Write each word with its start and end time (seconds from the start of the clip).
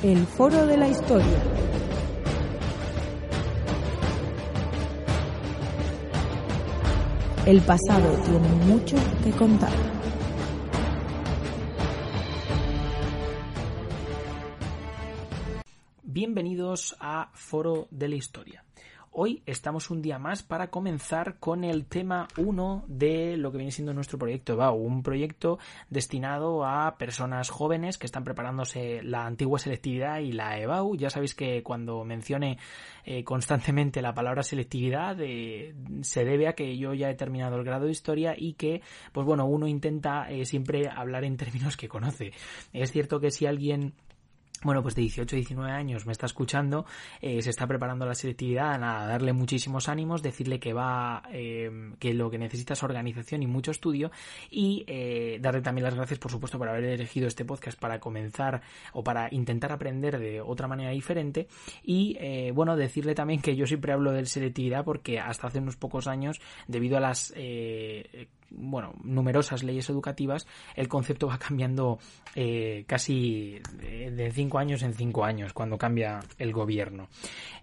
El 0.00 0.24
Foro 0.28 0.64
de 0.64 0.76
la 0.76 0.86
Historia. 0.86 1.42
El 7.44 7.60
pasado 7.62 8.16
tiene 8.22 8.48
mucho 8.64 8.96
que 9.24 9.32
contar. 9.32 9.72
Bienvenidos 16.04 16.96
a 17.00 17.32
Foro 17.34 17.88
de 17.90 18.08
la 18.08 18.14
Historia. 18.14 18.64
Hoy 19.20 19.42
estamos 19.46 19.90
un 19.90 20.00
día 20.00 20.20
más 20.20 20.44
para 20.44 20.70
comenzar 20.70 21.40
con 21.40 21.64
el 21.64 21.86
tema 21.86 22.28
1 22.36 22.84
de 22.86 23.36
lo 23.36 23.50
que 23.50 23.58
viene 23.58 23.72
siendo 23.72 23.92
nuestro 23.92 24.16
proyecto 24.16 24.52
EBAU, 24.52 24.76
un 24.76 25.02
proyecto 25.02 25.58
destinado 25.90 26.64
a 26.64 26.96
personas 26.98 27.50
jóvenes 27.50 27.98
que 27.98 28.06
están 28.06 28.22
preparándose 28.22 29.02
la 29.02 29.26
antigua 29.26 29.58
selectividad 29.58 30.20
y 30.20 30.30
la 30.30 30.60
EBAU. 30.60 30.94
Ya 30.94 31.10
sabéis 31.10 31.34
que 31.34 31.64
cuando 31.64 32.04
mencione 32.04 32.58
eh, 33.04 33.24
constantemente 33.24 34.02
la 34.02 34.14
palabra 34.14 34.44
selectividad 34.44 35.16
eh, 35.20 35.74
se 36.02 36.24
debe 36.24 36.46
a 36.46 36.52
que 36.52 36.78
yo 36.78 36.94
ya 36.94 37.10
he 37.10 37.16
terminado 37.16 37.56
el 37.56 37.64
grado 37.64 37.86
de 37.86 37.90
historia 37.90 38.36
y 38.38 38.52
que, 38.52 38.82
pues 39.10 39.26
bueno, 39.26 39.46
uno 39.46 39.66
intenta 39.66 40.30
eh, 40.30 40.44
siempre 40.44 40.88
hablar 40.88 41.24
en 41.24 41.36
términos 41.36 41.76
que 41.76 41.88
conoce. 41.88 42.30
Es 42.72 42.92
cierto 42.92 43.18
que 43.18 43.32
si 43.32 43.46
alguien 43.46 43.94
bueno, 44.62 44.82
pues 44.82 44.94
de 44.94 45.02
18 45.02 45.34
a 45.34 45.38
19 45.38 45.70
años 45.70 46.06
me 46.06 46.12
está 46.12 46.26
escuchando, 46.26 46.86
eh, 47.20 47.42
se 47.42 47.50
está 47.50 47.66
preparando 47.66 48.06
la 48.06 48.14
selectividad, 48.14 48.78
nada, 48.78 49.06
darle 49.06 49.32
muchísimos 49.32 49.88
ánimos, 49.88 50.22
decirle 50.22 50.58
que 50.58 50.72
va, 50.72 51.22
eh, 51.32 51.92
que 51.98 52.14
lo 52.14 52.30
que 52.30 52.38
necesita 52.38 52.74
es 52.74 52.82
organización 52.82 53.42
y 53.42 53.46
mucho 53.46 53.70
estudio 53.70 54.10
y 54.50 54.84
eh, 54.86 55.38
darle 55.40 55.60
también 55.60 55.84
las 55.84 55.94
gracias, 55.94 56.18
por 56.18 56.30
supuesto, 56.30 56.58
por 56.58 56.68
haber 56.68 56.84
elegido 56.84 57.28
este 57.28 57.44
podcast 57.44 57.78
para 57.78 58.00
comenzar 58.00 58.62
o 58.92 59.04
para 59.04 59.28
intentar 59.32 59.72
aprender 59.72 60.18
de 60.18 60.40
otra 60.40 60.68
manera 60.68 60.90
diferente 60.90 61.48
y, 61.82 62.16
eh, 62.20 62.52
bueno, 62.54 62.76
decirle 62.76 63.14
también 63.14 63.40
que 63.40 63.56
yo 63.56 63.66
siempre 63.66 63.92
hablo 63.92 64.12
de 64.12 64.26
selectividad 64.26 64.84
porque 64.84 65.20
hasta 65.20 65.46
hace 65.46 65.58
unos 65.58 65.76
pocos 65.76 66.06
años, 66.06 66.40
debido 66.66 66.96
a 66.96 67.00
las 67.00 67.32
eh, 67.36 68.28
bueno, 68.50 68.94
numerosas 69.02 69.62
leyes 69.62 69.90
educativas, 69.90 70.46
el 70.74 70.88
concepto 70.88 71.26
va 71.26 71.38
cambiando 71.38 71.98
eh, 72.34 72.84
casi 72.86 73.60
de 73.78 74.30
cinco 74.32 74.58
años 74.58 74.82
en 74.82 74.94
cinco 74.94 75.24
años 75.24 75.52
cuando 75.52 75.78
cambia 75.78 76.20
el 76.38 76.52
gobierno. 76.52 77.08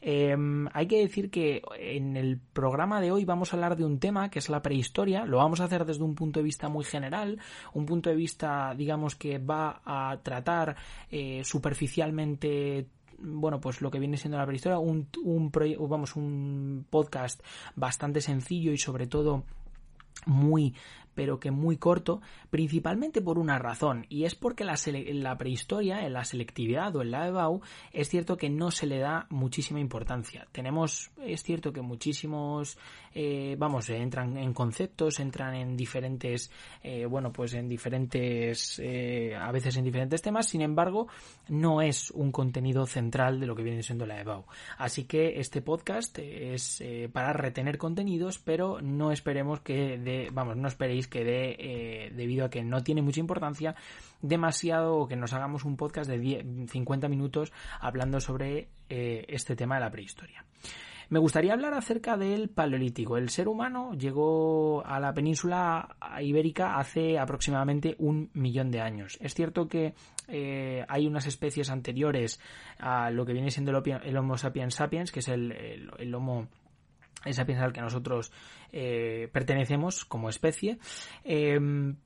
Eh, 0.02 0.36
hay 0.73 0.88
que 0.88 1.00
decir 1.00 1.30
que 1.30 1.61
en 1.80 2.17
el 2.17 2.39
programa 2.53 3.02
de 3.02 3.11
hoy 3.11 3.25
vamos 3.25 3.52
a 3.52 3.55
hablar 3.55 3.75
de 3.75 3.86
un 3.86 4.00
tema 4.00 4.30
que 4.30 4.39
es 4.39 4.50
la 4.50 4.61
prehistoria. 4.61 5.25
Lo 5.25 5.38
vamos 5.38 5.59
a 5.59 5.66
hacer 5.66 5.86
desde 5.86 6.03
un 6.03 6.16
punto 6.16 6.39
de 6.39 6.44
vista 6.44 6.69
muy 6.69 6.83
general, 6.83 7.39
un 7.73 7.86
punto 7.86 8.09
de 8.09 8.16
vista, 8.16 8.73
digamos, 8.75 9.16
que 9.16 9.39
va 9.39 9.81
a 9.86 10.17
tratar 10.22 10.75
eh, 11.09 11.42
superficialmente 11.44 12.88
bueno, 13.17 13.61
pues 13.61 13.81
lo 13.81 13.89
que 13.89 13.99
viene 13.99 14.17
siendo 14.17 14.38
la 14.38 14.45
prehistoria, 14.45 14.77
un, 14.77 15.08
un, 15.23 15.49
vamos, 15.88 16.17
un 16.17 16.86
podcast 16.89 17.42
bastante 17.73 18.20
sencillo 18.20 18.73
y 18.73 18.77
sobre 18.77 19.08
todo 19.08 19.45
muy 20.25 20.73
pero 21.16 21.39
que 21.39 21.52
muy 21.52 21.77
corto, 21.77 22.21
principalmente 22.49 23.21
por 23.21 23.39
una 23.39 23.58
razón, 23.58 24.05
y 24.09 24.25
es 24.25 24.35
porque 24.35 24.66
la, 24.66 24.75
la 24.85 25.38
prehistoria, 25.38 26.05
en 26.05 26.13
la 26.13 26.25
selectividad 26.25 26.95
o 26.95 27.02
en 27.02 27.11
la 27.11 27.27
EBAU, 27.27 27.61
es 27.91 28.09
cierto 28.09 28.38
que 28.38 28.49
no 28.49 28.71
se 28.71 28.85
le 28.85 28.99
da 28.99 29.25
muchísima 29.30 29.80
importancia. 29.80 30.47
Tenemos, 30.52 31.11
es 31.23 31.43
cierto 31.43 31.71
que 31.71 31.81
muchísimos, 31.81 32.77
eh, 33.13 33.55
vamos, 33.58 33.89
entran 33.89 34.38
en 34.38 34.53
conceptos, 34.53 35.19
entran 35.19 35.55
en 35.55 35.77
diferentes, 35.77 36.52
eh, 36.83 37.05
bueno, 37.05 37.31
pues 37.31 37.53
en 37.53 37.69
diferentes, 37.69 38.80
eh, 38.80 39.36
a 39.36 39.52
veces 39.52 39.77
en 39.77 39.86
diferentes 39.86 40.21
temas, 40.21 40.47
sin 40.47 40.61
embargo, 40.61 41.08
no 41.47 41.82
es 41.82 42.11
un 42.11 42.32
contenido 42.32 42.86
central 42.86 43.39
de 43.39 43.45
lo 43.47 43.55
que 43.55 43.64
viene 43.64 43.83
siendo 43.83 44.05
la 44.05 44.20
EBAU. 44.20 44.45
Así 44.77 45.05
que 45.05 45.39
este 45.39 45.61
podcast 45.61 46.20
es 46.20 46.83
para 47.14 47.33
retener 47.33 47.77
contenidos, 47.77 48.39
pero 48.39 48.82
no 48.82 49.11
esperemos 49.11 49.61
que 49.61 49.97
de, 49.97 50.30
vamos, 50.33 50.58
no 50.58 50.67
esperéis 50.67 51.05
que 51.08 51.23
dé, 51.23 51.55
eh, 51.60 52.11
debido 52.14 52.45
a 52.45 52.49
que 52.49 52.64
no 52.64 52.83
tiene 52.83 53.02
mucha 53.02 53.20
importancia, 53.20 53.76
demasiado 54.21 54.95
o 54.98 55.08
que 55.08 55.16
nos 55.16 55.33
hagamos 55.33 55.66
un 55.66 55.77
podcast 55.77 56.10
de 56.10 56.20
10, 56.20 56.71
50 56.71 57.08
minutos 57.08 57.52
hablando 57.80 58.20
sobre 58.20 58.70
eh, 58.89 59.26
este 59.27 59.55
tema 59.55 59.76
de 59.76 59.82
la 59.82 59.92
prehistoria. 59.92 60.45
Me 61.10 61.20
gustaría 61.20 61.54
hablar 61.54 61.73
acerca 61.73 62.17
del 62.17 62.49
Paleolítico. 62.49 63.17
El 63.17 63.30
ser 63.30 63.48
humano 63.48 63.94
llegó 63.94 64.83
a 64.86 64.99
la 64.99 65.14
península 65.14 65.95
ibérica 66.21 66.77
hace 66.77 67.20
aproximadamente 67.20 67.95
un 67.99 68.32
millón 68.33 68.71
de 68.71 68.82
años. 68.82 69.17
Es 69.21 69.36
cierto 69.36 69.67
que 69.67 69.94
eh, 70.27 70.83
hay 70.88 71.05
unas 71.05 71.27
especies 71.27 71.70
anteriores 71.70 72.39
a 72.80 73.11
lo 73.11 73.26
que 73.26 73.33
viene 73.33 73.52
siendo 73.52 73.71
el, 73.71 74.17
Homo 74.17 74.38
sapiens 74.38 74.73
sapiens, 74.73 75.11
que 75.11 75.20
es 75.20 75.27
el, 75.27 75.52
el, 75.99 76.15
Homo 76.15 76.48
esa 77.23 77.45
piensa 77.45 77.65
al 77.65 77.73
que 77.73 77.82
nosotros 77.82 78.32
eh, 78.77 79.30
pertenecemos 79.31 80.03
como 80.03 80.27
especie, 80.27 80.80
eh, 81.23 81.58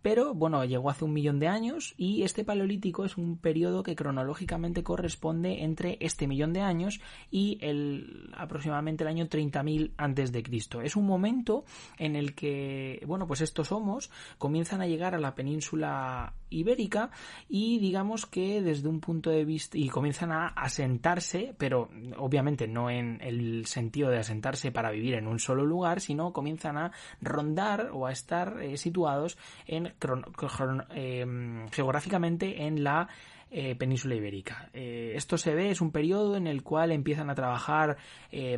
pero 0.03 0.35
bueno, 0.35 0.63
llegó 0.66 0.91
hace 0.91 1.03
un 1.03 1.13
millón 1.13 1.40
de 1.40 1.47
años 1.47 1.96
y 1.97 2.22
este 2.22 2.46
paleolítico 2.46 3.06
es 3.06 3.18
un 3.18 3.40
periodo 3.40 3.81
que 3.81 3.96
cronológicamente 3.96 4.84
corresponde 4.84 5.63
entre 5.63 5.97
este 6.00 6.28
millón 6.28 6.53
de 6.53 6.62
años 6.62 7.02
y 7.31 7.58
el 7.62 8.29
aproximadamente 8.38 9.03
el 9.03 9.08
año 9.08 9.25
30.000 9.25 9.94
antes 9.97 10.31
de 10.31 10.44
Cristo. 10.44 10.81
Es 10.81 10.96
un 10.96 11.08
momento 11.08 11.66
en 11.97 12.16
el 12.16 12.35
que, 12.35 13.03
bueno, 13.08 13.25
pues 13.25 13.41
estos 13.41 13.72
homos 13.72 14.12
comienzan 14.38 14.84
a 14.84 14.85
llegar 14.85 15.16
a 15.16 15.19
la 15.19 15.34
península 15.34 16.35
ibérica 16.52 17.09
y 17.47 17.79
digamos 17.79 18.28
que 18.28 18.62
desde 18.62 18.88
un 18.90 19.00
punto 19.00 19.31
de 19.31 19.44
vista 19.44 19.75
y 19.75 19.90
comienzan 19.90 20.31
a 20.31 20.50
asentarse, 20.50 21.56
pero 21.58 21.90
obviamente 22.18 22.68
no 22.68 22.91
en 22.91 23.19
el 23.22 23.66
sentido 23.66 24.12
de 24.12 24.19
asentarse 24.19 24.72
para 24.72 24.91
vivir 24.91 25.16
en 25.16 25.25
un 25.25 25.40
solo 25.40 25.66
lugar, 25.66 26.00
sino 26.00 26.31
comienzan 26.31 26.59
a 26.68 26.92
rondar 27.22 27.90
o 27.94 28.06
a 28.06 28.12
estar 28.12 28.62
eh, 28.62 28.78
situados 28.78 29.38
en 29.68 29.94
eh, 30.96 31.66
geográficamente 31.72 32.64
en 32.64 32.84
la 32.84 33.08
eh, 33.52 33.75
península 33.75 34.14
ibérica. 34.14 34.70
Esto 34.74 35.36
se 35.36 35.56
ve, 35.56 35.72
es 35.72 35.81
un 35.81 35.92
periodo 35.92 36.36
en 36.36 36.46
el 36.46 36.62
cual 36.62 36.92
empiezan 36.92 37.31
a 37.31 37.36
trabajar 37.36 37.97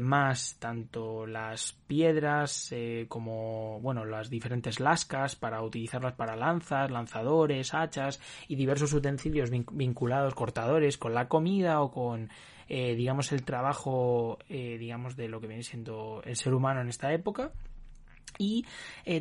más 0.02 0.58
tanto 0.60 1.26
las 1.26 1.72
piedras 1.88 2.76
como, 3.08 3.80
bueno, 3.80 4.04
las 4.04 4.30
diferentes 4.30 4.82
lascas 4.82 5.38
para 5.38 5.62
utilizarlas 5.62 6.16
para 6.16 6.36
lanzas, 6.36 6.92
lanzadores, 6.92 7.74
hachas 7.74 8.20
y 8.50 8.56
diversos 8.58 8.92
utensilios 8.92 9.50
vinculados, 9.50 10.36
cortadores, 10.36 10.98
con 10.98 11.14
la 11.14 11.30
comida 11.30 11.80
o 11.80 11.90
con 11.90 12.30
digamos 12.68 13.32
el 13.32 13.44
trabajo 13.44 14.40
digamos 14.50 15.16
de 15.16 15.30
lo 15.30 15.40
que 15.40 15.48
viene 15.48 15.64
siendo 15.64 16.22
el 16.26 16.36
ser 16.36 16.54
humano 16.54 16.82
en 16.82 16.90
esta 16.90 17.14
época 17.14 17.54
y 18.42 18.66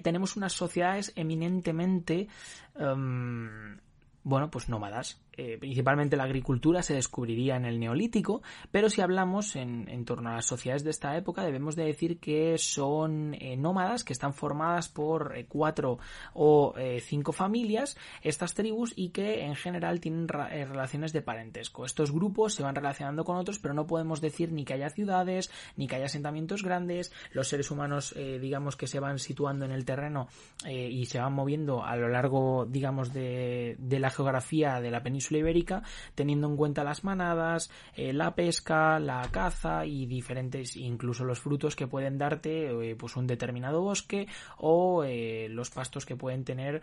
tenemos 0.02 0.36
unas 0.36 0.52
sociedades 0.52 1.12
eminentemente 1.14 2.28
um, 2.74 3.76
bueno, 4.22 4.50
pues 4.50 4.68
nómadas. 4.68 5.20
Eh, 5.40 5.56
principalmente 5.58 6.18
la 6.18 6.24
agricultura 6.24 6.82
se 6.82 6.92
descubriría 6.92 7.56
en 7.56 7.64
el 7.64 7.80
neolítico, 7.80 8.42
pero 8.70 8.90
si 8.90 9.00
hablamos 9.00 9.56
en, 9.56 10.04
torno 10.04 10.28
a 10.28 10.34
las 10.34 10.44
sociedades 10.44 10.84
de 10.84 10.90
esta 10.90 11.16
época, 11.16 11.42
debemos 11.42 11.76
de 11.76 11.84
decir 11.84 12.20
que 12.20 12.58
son 12.58 13.32
eh, 13.32 13.56
nómadas, 13.56 14.04
que 14.04 14.12
están 14.12 14.34
formadas 14.34 14.90
por 14.90 15.34
eh, 15.34 15.46
cuatro 15.48 15.98
o 16.34 16.74
eh, 16.76 17.00
cinco 17.00 17.32
familias, 17.32 17.96
estas 18.20 18.52
tribus, 18.52 18.92
y 18.94 19.10
que 19.10 19.46
en 19.46 19.54
general 19.54 19.98
tienen 20.00 20.28
relaciones 20.28 21.14
de 21.14 21.22
parentesco. 21.22 21.86
Estos 21.86 22.12
grupos 22.12 22.52
se 22.52 22.62
van 22.62 22.74
relacionando 22.74 23.24
con 23.24 23.38
otros, 23.38 23.58
pero 23.58 23.72
no 23.72 23.86
podemos 23.86 24.20
decir 24.20 24.52
ni 24.52 24.66
que 24.66 24.74
haya 24.74 24.90
ciudades, 24.90 25.50
ni 25.74 25.86
que 25.86 25.96
haya 25.96 26.04
asentamientos 26.04 26.62
grandes, 26.62 27.14
los 27.32 27.48
seres 27.48 27.70
humanos, 27.70 28.14
digamos, 28.14 28.76
que 28.76 28.86
se 28.86 29.00
van 29.00 29.18
situando 29.18 29.64
en 29.64 29.72
el 29.72 29.86
terreno 29.86 30.28
y 30.66 31.06
se 31.06 31.18
van 31.18 31.32
moviendo 31.32 31.82
a 31.82 31.96
lo 31.96 32.08
largo, 32.08 32.66
digamos, 32.66 33.12
de 33.12 33.76
la 33.78 34.10
geografía 34.10 34.80
de 34.80 34.90
la 34.90 35.02
península 35.02 35.29
ibérica, 35.38 35.82
teniendo 36.14 36.48
en 36.48 36.56
cuenta 36.56 36.84
las 36.84 37.04
manadas, 37.04 37.70
eh, 37.94 38.12
la 38.12 38.34
pesca, 38.34 38.98
la 38.98 39.22
caza 39.30 39.86
y 39.86 40.06
diferentes, 40.06 40.76
incluso 40.76 41.24
los 41.24 41.40
frutos 41.40 41.76
que 41.76 41.86
pueden 41.86 42.18
darte 42.18 42.90
eh, 42.90 42.96
pues 42.96 43.16
un 43.16 43.26
determinado 43.26 43.82
bosque 43.82 44.26
o 44.58 45.04
eh, 45.04 45.48
los 45.50 45.70
pastos 45.70 46.06
que 46.06 46.16
pueden 46.16 46.44
tener, 46.44 46.82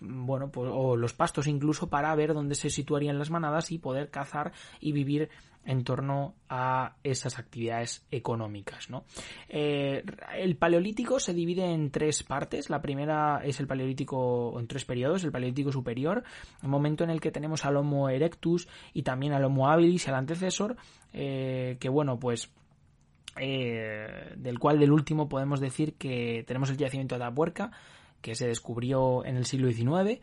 bueno, 0.00 0.50
pues, 0.50 0.70
o 0.72 0.96
los 0.96 1.12
pastos 1.12 1.46
incluso 1.46 1.88
para 1.88 2.14
ver 2.14 2.34
dónde 2.34 2.54
se 2.54 2.70
situarían 2.70 3.18
las 3.18 3.30
manadas 3.30 3.70
y 3.70 3.78
poder 3.78 4.10
cazar 4.10 4.52
y 4.80 4.92
vivir 4.92 5.30
en 5.66 5.84
torno 5.84 6.34
a 6.48 6.96
esas 7.02 7.38
actividades 7.38 8.04
económicas. 8.10 8.90
¿no? 8.90 9.04
Eh, 9.48 10.02
el 10.36 10.56
paleolítico 10.56 11.18
se 11.18 11.34
divide 11.34 11.72
en 11.72 11.90
tres 11.90 12.22
partes. 12.22 12.70
La 12.70 12.82
primera 12.82 13.40
es 13.44 13.60
el 13.60 13.66
paleolítico 13.66 14.58
en 14.58 14.66
tres 14.66 14.84
periodos, 14.84 15.24
el 15.24 15.32
paleolítico 15.32 15.72
superior, 15.72 16.24
el 16.62 16.68
momento 16.68 17.04
en 17.04 17.10
el 17.10 17.20
que 17.20 17.30
tenemos 17.30 17.64
al 17.64 17.76
Homo 17.76 18.08
erectus 18.08 18.68
y 18.92 19.02
también 19.02 19.32
al 19.32 19.44
Homo 19.44 19.68
habilis 19.68 20.08
al 20.08 20.16
antecesor, 20.16 20.76
eh, 21.12 21.76
que 21.80 21.88
bueno, 21.88 22.18
pues 22.18 22.50
eh, 23.40 24.32
del 24.36 24.58
cual 24.58 24.78
del 24.78 24.92
último 24.92 25.28
podemos 25.28 25.60
decir 25.60 25.94
que 25.94 26.44
tenemos 26.46 26.70
el 26.70 26.76
yacimiento 26.76 27.16
de 27.16 27.24
Atapuerca, 27.24 27.72
que 28.20 28.34
se 28.34 28.46
descubrió 28.46 29.24
en 29.24 29.36
el 29.36 29.44
siglo 29.44 29.70
XIX, 29.70 30.20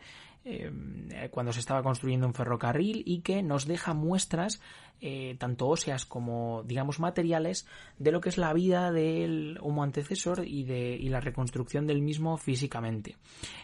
cuando 1.30 1.52
se 1.52 1.60
estaba 1.60 1.82
construyendo 1.82 2.26
un 2.26 2.34
ferrocarril 2.34 3.02
y 3.06 3.20
que 3.20 3.42
nos 3.42 3.66
deja 3.66 3.94
muestras 3.94 4.60
eh, 5.04 5.34
tanto 5.36 5.66
óseas 5.66 6.06
como, 6.06 6.62
digamos, 6.62 7.00
materiales 7.00 7.66
de 7.98 8.12
lo 8.12 8.20
que 8.20 8.28
es 8.28 8.38
la 8.38 8.52
vida 8.52 8.92
del 8.92 9.58
homo 9.60 9.82
antecesor 9.82 10.46
y 10.46 10.62
de 10.62 10.94
y 10.94 11.08
la 11.08 11.18
reconstrucción 11.18 11.88
del 11.88 12.00
mismo 12.00 12.36
físicamente. 12.36 13.16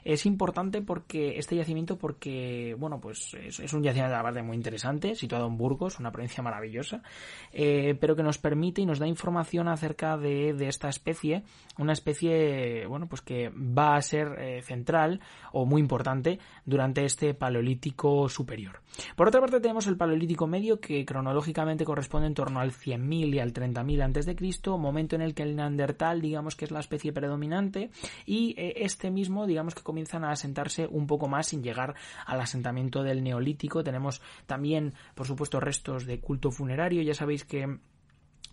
Es 0.03 0.27
importante 0.27 0.83
porque 0.83 1.39
este 1.39 1.55
yacimiento, 1.55 1.97
porque, 1.97 2.75
bueno, 2.77 3.01
pues 3.01 3.35
es, 3.35 3.73
un 3.73 3.85
yacimiento 3.85 4.17
de 4.17 4.33
la 4.35 4.43
muy 4.43 4.57
interesante, 4.57 5.15
situado 5.15 5.47
en 5.47 5.57
Burgos, 5.57 6.01
una 6.01 6.11
provincia 6.11 6.43
maravillosa, 6.43 7.05
eh, 7.53 7.97
pero 8.01 8.17
que 8.17 8.25
nos 8.25 8.39
permite 8.39 8.81
y 8.81 8.87
nos 8.87 8.99
da 8.99 9.07
información 9.07 9.69
acerca 9.69 10.17
de, 10.17 10.55
de, 10.55 10.67
esta 10.67 10.89
especie, 10.89 11.45
una 11.79 11.93
especie, 11.93 12.85
bueno, 12.87 13.09
pues 13.09 13.23
que 13.23 13.51
va 13.51 13.95
a 13.95 14.03
ser 14.03 14.35
eh, 14.41 14.63
central 14.63 15.21
o 15.53 15.67
muy 15.67 15.81
importante 15.81 16.41
durante 16.69 17.05
este 17.07 17.33
paleolítico 17.33 18.29
superior. 18.29 18.83
Por 19.17 19.29
otra 19.29 19.41
parte 19.41 19.61
tenemos 19.61 19.87
el 19.87 19.97
paleolítico 19.97 20.47
medio 20.47 20.81
que 20.81 21.05
cronológicamente 21.07 21.87
corresponde 21.87 22.27
en 22.27 22.35
torno 22.35 22.61
al 22.61 22.73
100.000 22.73 23.35
y 23.35 23.39
al 23.39 23.55
30.000 23.55 24.03
antes 24.03 24.27
de 24.27 24.37
Cristo, 24.37 24.77
momento 24.77 25.17
en 25.17 25.23
el 25.23 25.35
que 25.35 25.45
el 25.45 25.57
neandertal, 25.57 26.21
digamos 26.21 26.57
que 26.57 26.67
es 26.67 26.71
la 26.71 26.81
especie 26.81 27.13
predominante 27.13 27.91
y 28.27 28.55
eh, 28.59 28.75
este 28.77 29.11
mismo, 29.11 29.47
digamos 29.47 29.75
que 29.75 29.83
comienzan 29.83 30.25
a 30.25 30.31
asentarse 30.31 30.87
un 30.87 31.07
poco 31.07 31.27
más 31.27 31.47
sin 31.47 31.63
llegar 31.63 31.95
al 32.27 32.41
asentamiento 32.41 33.03
del 33.03 33.23
neolítico. 33.23 33.83
Tenemos 33.83 34.21
también, 34.47 34.93
por 35.15 35.27
supuesto, 35.27 35.61
restos 35.61 36.05
de 36.05 36.21
culto 36.21 36.51
funerario. 36.51 37.01
Ya 37.01 37.15
sabéis 37.15 37.45
que 37.45 37.79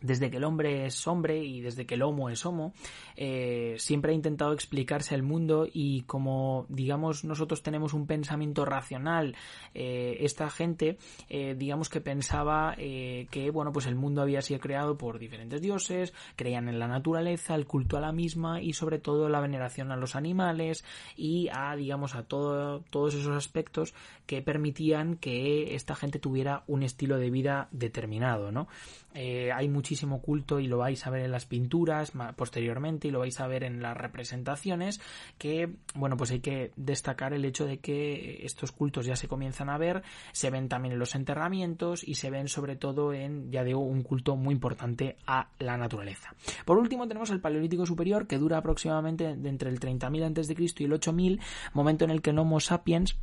desde 0.05 0.29
que 0.29 0.37
el 0.37 0.43
hombre 0.43 0.85
es 0.85 1.07
hombre 1.07 1.43
y 1.43 1.61
desde 1.61 1.85
que 1.85 1.95
el 1.95 2.03
homo 2.03 2.29
es 2.29 2.45
homo, 2.45 2.73
eh, 3.15 3.75
siempre 3.77 4.11
ha 4.11 4.15
intentado 4.15 4.53
explicarse 4.53 5.15
el 5.15 5.23
mundo 5.23 5.67
y 5.71 6.03
como 6.03 6.65
digamos 6.69 7.23
nosotros 7.23 7.63
tenemos 7.63 7.93
un 7.93 8.05
pensamiento 8.05 8.65
racional, 8.65 9.35
eh, 9.73 10.17
esta 10.21 10.49
gente 10.49 10.97
eh, 11.29 11.55
digamos 11.57 11.89
que 11.89 12.01
pensaba 12.01 12.75
que 12.75 13.49
bueno 13.51 13.71
pues 13.71 13.87
el 13.87 13.95
mundo 13.95 14.21
había 14.21 14.41
sido 14.41 14.59
creado 14.59 14.97
por 14.97 15.19
diferentes 15.19 15.61
dioses, 15.61 16.13
creían 16.35 16.67
en 16.69 16.79
la 16.79 16.87
naturaleza, 16.87 17.55
el 17.55 17.65
culto 17.65 17.97
a 17.97 18.01
la 18.01 18.11
misma 18.11 18.61
y 18.61 18.73
sobre 18.73 18.99
todo 18.99 19.29
la 19.29 19.39
veneración 19.39 19.91
a 19.91 19.97
los 19.97 20.15
animales 20.15 20.85
y 21.15 21.49
a 21.51 21.75
digamos 21.75 22.15
a 22.15 22.23
todo, 22.23 22.81
todos 22.89 23.15
esos 23.15 23.35
aspectos 23.35 23.93
que 24.25 24.41
permitían 24.41 25.15
que 25.17 25.75
esta 25.75 25.95
gente 25.95 26.19
tuviera 26.19 26.63
un 26.67 26.83
estilo 26.83 27.17
de 27.17 27.29
vida 27.29 27.67
determinado, 27.71 28.51
¿no? 28.51 28.67
Hay 29.15 29.69
muchísimo 29.69 30.21
culto 30.21 30.59
y 30.59 30.67
lo 30.67 30.77
vais 30.77 31.05
a 31.07 31.09
ver 31.09 31.23
en 31.23 31.31
las 31.31 31.45
pinturas 31.45 32.11
posteriormente 32.35 33.07
y 33.07 33.11
lo 33.11 33.19
vais 33.19 33.39
a 33.39 33.47
ver 33.47 33.63
en 33.63 33.81
las 33.81 33.95
representaciones 33.95 35.01
que 35.37 35.69
bueno 35.93 36.17
pues 36.17 36.31
hay 36.31 36.39
que 36.39 36.71
destacar 36.75 37.33
el 37.33 37.45
hecho 37.45 37.65
de 37.65 37.79
que 37.79 38.45
estos 38.45 38.71
cultos 38.71 39.05
ya 39.05 39.15
se 39.15 39.27
comienzan 39.27 39.69
a 39.69 39.77
ver 39.77 40.03
se 40.31 40.49
ven 40.49 40.67
también 40.67 40.93
en 40.93 40.99
los 40.99 41.15
enterramientos 41.15 42.03
y 42.03 42.15
se 42.15 42.29
ven 42.29 42.47
sobre 42.47 42.75
todo 42.75 43.13
en 43.13 43.51
ya 43.51 43.63
digo 43.63 43.79
un 43.79 44.03
culto 44.03 44.35
muy 44.35 44.53
importante 44.53 45.15
a 45.25 45.49
la 45.59 45.77
naturaleza 45.77 46.35
por 46.65 46.77
último 46.77 47.07
tenemos 47.07 47.29
el 47.29 47.41
paleolítico 47.41 47.85
superior 47.85 48.27
que 48.27 48.37
dura 48.37 48.57
aproximadamente 48.57 49.25
entre 49.25 49.69
el 49.69 49.79
30.000 49.79 50.39
a.C. 50.39 50.55
y 50.79 50.83
el 50.85 50.93
8.000 50.93 51.39
momento 51.73 52.05
en 52.05 52.11
el 52.11 52.21
que 52.21 52.31
el 52.31 52.39
Homo 52.39 52.59
sapiens 52.59 53.17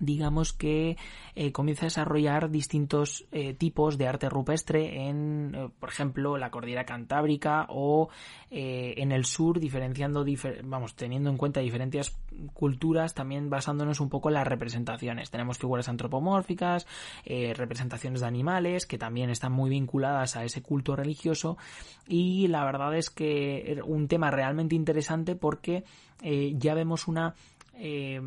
digamos 0.00 0.52
que 0.52 0.96
eh, 1.34 1.52
comienza 1.52 1.84
a 1.84 1.88
desarrollar 1.88 2.50
distintos 2.50 3.26
eh, 3.32 3.54
tipos 3.54 3.98
de 3.98 4.06
arte 4.06 4.28
rupestre 4.28 5.08
en, 5.08 5.54
eh, 5.54 5.68
por 5.78 5.88
ejemplo, 5.88 6.36
la 6.36 6.50
cordillera 6.50 6.84
cantábrica 6.84 7.66
o 7.68 8.08
en 8.50 9.12
el 9.12 9.26
sur, 9.26 9.60
diferenciando, 9.60 10.24
vamos, 10.64 10.96
teniendo 10.96 11.28
en 11.28 11.36
cuenta 11.36 11.60
diferentes 11.60 12.16
culturas, 12.54 13.12
también 13.12 13.50
basándonos 13.50 14.00
un 14.00 14.08
poco 14.08 14.30
en 14.30 14.36
las 14.36 14.46
representaciones. 14.46 15.30
Tenemos 15.30 15.58
figuras 15.58 15.90
antropomórficas, 15.90 16.86
representaciones 17.26 18.22
de 18.22 18.26
animales 18.26 18.86
que 18.86 18.96
también 18.96 19.28
están 19.28 19.52
muy 19.52 19.68
vinculadas 19.68 20.34
a 20.36 20.44
ese 20.44 20.62
culto 20.62 20.96
religioso 20.96 21.58
y 22.06 22.48
la 22.48 22.64
verdad 22.64 22.96
es 22.96 23.10
que 23.10 23.82
un 23.84 24.08
tema 24.08 24.30
realmente 24.30 24.74
interesante 24.74 25.36
porque 25.36 25.84
ya 26.22 26.72
vemos 26.72 27.06
una 27.06 27.34
eh, 27.78 28.20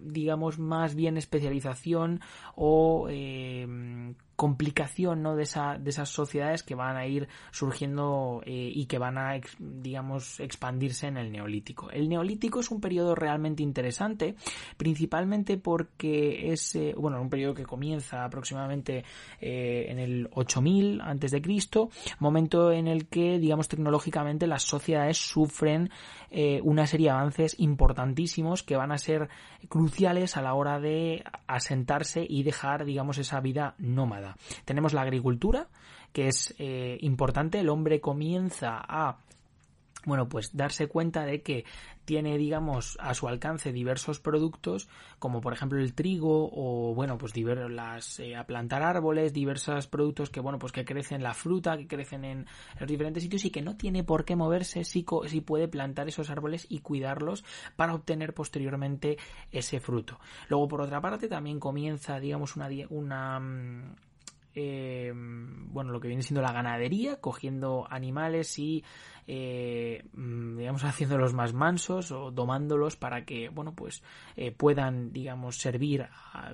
digamos, 0.00 0.58
más 0.58 0.94
bien 0.94 1.16
especialización 1.16 2.20
o 2.54 3.06
eh, 3.08 4.14
complicación 4.36 5.22
¿no? 5.22 5.34
de, 5.34 5.44
esa, 5.44 5.78
de 5.78 5.90
esas 5.90 6.10
sociedades 6.10 6.62
que 6.62 6.74
van 6.74 6.96
a 6.96 7.06
ir 7.06 7.26
surgiendo 7.50 8.42
eh, 8.44 8.70
y 8.72 8.84
que 8.86 8.98
van 8.98 9.16
a, 9.18 9.40
digamos, 9.58 10.38
expandirse 10.40 11.08
en 11.08 11.16
el 11.16 11.32
neolítico. 11.32 11.90
El 11.90 12.08
neolítico 12.08 12.60
es 12.60 12.70
un 12.70 12.80
periodo 12.80 13.14
realmente 13.14 13.62
interesante, 13.62 14.36
principalmente 14.76 15.56
porque 15.56 16.52
es, 16.52 16.74
eh, 16.76 16.94
bueno, 16.96 17.20
un 17.20 17.30
periodo 17.30 17.54
que 17.54 17.64
comienza 17.64 18.24
aproximadamente 18.24 19.04
eh, 19.40 19.86
en 19.88 19.98
el 19.98 20.28
8000 20.32 21.00
antes 21.00 21.30
de 21.30 21.40
Cristo, 21.40 21.90
momento 22.18 22.70
en 22.70 22.88
el 22.88 23.06
que, 23.08 23.38
digamos, 23.38 23.68
tecnológicamente 23.68 24.46
las 24.46 24.62
sociedades 24.62 25.16
sufren 25.16 25.90
una 26.64 26.86
serie 26.86 27.06
de 27.06 27.12
avances 27.12 27.58
importantísimos 27.58 28.62
que 28.62 28.76
van 28.76 28.92
a 28.92 28.98
ser 28.98 29.30
cruciales 29.70 30.36
a 30.36 30.42
la 30.42 30.52
hora 30.52 30.80
de 30.80 31.24
asentarse 31.46 32.26
y 32.28 32.42
dejar, 32.42 32.84
digamos, 32.84 33.16
esa 33.16 33.40
vida 33.40 33.74
nómada. 33.78 34.25
Tenemos 34.64 34.92
la 34.92 35.02
agricultura, 35.02 35.68
que 36.12 36.28
es 36.28 36.54
eh, 36.58 36.98
importante. 37.02 37.60
El 37.60 37.68
hombre 37.68 38.00
comienza 38.00 38.80
a 38.80 39.18
bueno, 40.06 40.28
pues 40.28 40.56
darse 40.56 40.86
cuenta 40.86 41.26
de 41.26 41.42
que 41.42 41.64
tiene, 42.04 42.38
digamos, 42.38 42.96
a 43.00 43.12
su 43.12 43.26
alcance 43.26 43.72
diversos 43.72 44.20
productos, 44.20 44.88
como 45.18 45.40
por 45.40 45.52
ejemplo 45.52 45.80
el 45.80 45.94
trigo, 45.94 46.48
o 46.52 46.94
bueno, 46.94 47.18
pues 47.18 47.34
las, 47.36 48.20
eh, 48.20 48.36
a 48.36 48.46
plantar 48.46 48.84
árboles, 48.84 49.32
diversos 49.32 49.88
productos 49.88 50.30
que, 50.30 50.38
bueno, 50.38 50.60
pues 50.60 50.70
que 50.70 50.84
crecen 50.84 51.24
la 51.24 51.34
fruta, 51.34 51.76
que 51.76 51.88
crecen 51.88 52.24
en 52.24 52.46
los 52.78 52.88
diferentes 52.88 53.24
sitios 53.24 53.44
y 53.44 53.50
que 53.50 53.62
no 53.62 53.76
tiene 53.76 54.04
por 54.04 54.24
qué 54.24 54.36
moverse 54.36 54.84
si, 54.84 55.04
si 55.26 55.40
puede 55.40 55.66
plantar 55.66 56.06
esos 56.06 56.30
árboles 56.30 56.66
y 56.70 56.78
cuidarlos 56.78 57.44
para 57.74 57.92
obtener 57.92 58.32
posteriormente 58.32 59.18
ese 59.50 59.80
fruto. 59.80 60.20
Luego, 60.48 60.68
por 60.68 60.82
otra 60.82 61.00
parte, 61.00 61.26
también 61.26 61.58
comienza, 61.58 62.20
digamos, 62.20 62.54
una, 62.54 63.40
mm, 63.40 63.94
eh, 64.56 65.12
bueno, 65.14 65.92
lo 65.92 66.00
que 66.00 66.08
viene 66.08 66.22
siendo 66.22 66.40
la 66.40 66.52
ganadería, 66.52 67.20
cogiendo 67.20 67.86
animales 67.90 68.58
y 68.58 68.82
eh, 69.28 70.04
mm, 70.12 70.58
digamos, 70.58 70.84
haciéndolos 70.84 71.34
más 71.34 71.52
mansos 71.52 72.12
o 72.12 72.30
domándolos 72.30 72.96
para 72.96 73.24
que, 73.24 73.48
bueno, 73.48 73.74
pues 73.74 74.02
eh, 74.36 74.52
puedan, 74.52 75.12
digamos, 75.12 75.56
servir 75.56 76.08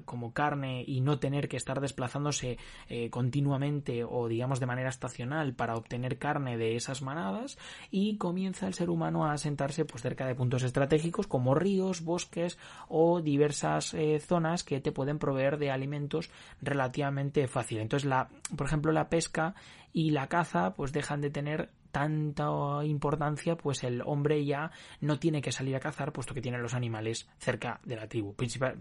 como 0.04 0.32
carne 0.32 0.84
y 0.86 1.00
no 1.00 1.18
tener 1.18 1.48
que 1.48 1.56
estar 1.56 1.80
desplazándose 1.80 2.56
eh, 2.88 3.10
continuamente 3.10 4.04
o, 4.04 4.28
digamos, 4.28 4.60
de 4.60 4.66
manera 4.66 4.88
estacional 4.88 5.54
para 5.54 5.76
obtener 5.76 6.18
carne 6.18 6.56
de 6.56 6.76
esas 6.76 7.02
manadas 7.02 7.58
y 7.90 8.16
comienza 8.16 8.66
el 8.66 8.74
ser 8.74 8.90
humano 8.90 9.24
a 9.24 9.32
asentarse 9.32 9.84
pues 9.84 10.02
cerca 10.02 10.26
de 10.26 10.34
puntos 10.34 10.62
estratégicos 10.62 11.26
como 11.26 11.54
ríos, 11.54 12.02
bosques 12.02 12.58
o 12.88 13.20
diversas 13.20 13.94
zonas 14.20 14.64
que 14.64 14.80
te 14.80 14.92
pueden 14.92 15.18
proveer 15.18 15.58
de 15.58 15.70
alimentos 15.70 16.30
relativamente 16.60 17.48
fácil. 17.48 17.78
Entonces, 17.78 18.08
la, 18.08 18.28
por 18.56 18.66
ejemplo, 18.66 18.92
la 18.92 19.08
pesca 19.08 19.54
y 19.92 20.10
la 20.10 20.28
caza 20.28 20.74
pues 20.74 20.92
dejan 20.92 21.20
de 21.20 21.30
tener 21.30 21.70
tanta 21.92 22.48
importancia, 22.84 23.56
pues 23.56 23.84
el 23.84 24.02
hombre 24.04 24.44
ya 24.44 24.72
no 25.00 25.18
tiene 25.18 25.40
que 25.42 25.52
salir 25.52 25.76
a 25.76 25.80
cazar, 25.80 26.12
puesto 26.12 26.34
que 26.34 26.40
tiene 26.40 26.58
los 26.58 26.74
animales 26.74 27.28
cerca 27.38 27.80
de 27.84 27.96
la 27.96 28.08
tribu. 28.08 28.34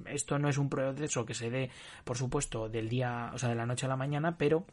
esto 0.06 0.39
no 0.39 0.50
es 0.50 0.58
un 0.58 0.70
proceso 0.70 1.25
que 1.25 1.34
se 1.34 1.50
dé, 1.50 1.70
por 2.03 2.18
supuesto, 2.18 2.70
del 2.70 2.89
día, 2.89 3.32
o 3.34 3.38
sea, 3.38 3.50
de 3.50 3.56
la 3.56 3.65
noche 3.65 3.86
a 3.86 3.89
la 3.89 3.98
mañana, 3.98 4.38
pero 4.38 4.65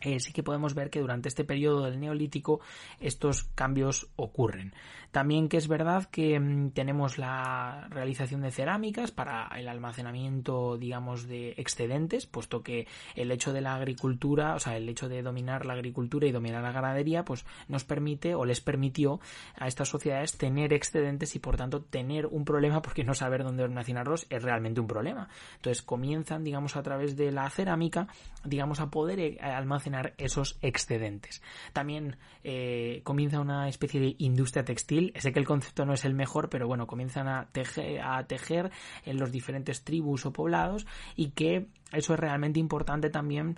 eh, 0.00 0.18
sí 0.18 0.32
que 0.32 0.42
podemos 0.42 0.74
ver 0.74 0.90
que 0.90 1.00
durante 1.00 1.28
este 1.28 1.44
periodo 1.44 1.84
del 1.84 2.00
neolítico 2.00 2.60
estos 3.00 3.44
cambios 3.54 4.08
ocurren. 4.16 4.74
También 5.12 5.50
que 5.50 5.58
es 5.58 5.68
verdad 5.68 6.06
que 6.06 6.40
mm, 6.40 6.70
tenemos 6.70 7.18
la 7.18 7.86
realización 7.90 8.40
de 8.40 8.50
cerámicas 8.50 9.10
para 9.10 9.46
el 9.58 9.68
almacenamiento, 9.68 10.78
digamos, 10.78 11.28
de 11.28 11.50
excedentes, 11.58 12.26
puesto 12.26 12.62
que 12.62 12.88
el 13.14 13.30
hecho 13.30 13.52
de 13.52 13.60
la 13.60 13.74
agricultura, 13.74 14.54
o 14.54 14.58
sea, 14.58 14.76
el 14.76 14.88
hecho 14.88 15.10
de 15.10 15.22
dominar 15.22 15.66
la 15.66 15.74
agricultura 15.74 16.26
y 16.26 16.32
dominar 16.32 16.62
la 16.62 16.72
ganadería, 16.72 17.24
pues 17.26 17.44
nos 17.68 17.84
permite 17.84 18.34
o 18.34 18.46
les 18.46 18.62
permitió 18.62 19.20
a 19.54 19.68
estas 19.68 19.90
sociedades 19.90 20.38
tener 20.38 20.72
excedentes 20.72 21.36
y 21.36 21.38
por 21.38 21.58
tanto 21.58 21.82
tener 21.82 22.26
un 22.26 22.46
problema 22.46 22.80
porque 22.80 23.04
no 23.04 23.12
saber 23.12 23.44
dónde 23.44 23.64
almacenarlos 23.64 24.26
es 24.30 24.42
realmente 24.42 24.80
un 24.80 24.86
problema. 24.86 25.28
Entonces 25.56 25.82
comienzan, 25.82 26.42
digamos, 26.42 26.74
a 26.76 26.82
través 26.82 27.16
de 27.16 27.30
la 27.32 27.50
cerámica, 27.50 28.08
digamos, 28.44 28.80
a 28.80 28.90
poder 28.90 29.20
eh, 29.20 29.38
almacenar 29.82 30.14
esos 30.18 30.58
excedentes. 30.62 31.42
También 31.72 32.16
eh, 32.44 33.00
comienza 33.04 33.40
una 33.40 33.68
especie 33.68 34.00
de 34.00 34.14
industria 34.18 34.64
textil. 34.64 35.12
Sé 35.16 35.32
que 35.32 35.40
el 35.40 35.46
concepto 35.46 35.84
no 35.84 35.92
es 35.92 36.04
el 36.04 36.14
mejor, 36.14 36.48
pero 36.48 36.66
bueno, 36.66 36.86
comienzan 36.86 37.28
a 37.28 37.48
tejer, 37.52 38.00
a 38.00 38.24
tejer 38.26 38.70
en 39.04 39.18
los 39.18 39.32
diferentes 39.32 39.84
tribus 39.84 40.26
o 40.26 40.32
poblados 40.32 40.86
y 41.16 41.30
que 41.30 41.66
eso 41.92 42.14
es 42.14 42.20
realmente 42.20 42.60
importante 42.60 43.10
también 43.10 43.56